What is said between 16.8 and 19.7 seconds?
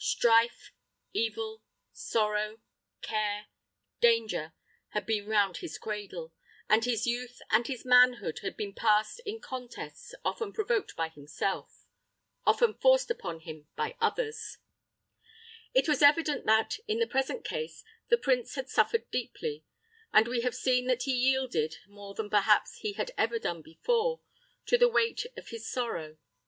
in the present case, the prince had suffered deeply,